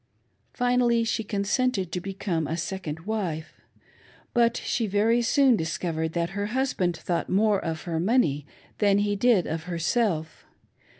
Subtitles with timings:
[0.55, 3.61] Finally she con sented to become a second wife;
[4.33, 8.43] but she very soon dis covered that her husband thought more of her money
[8.79, 10.43] than he did of herself.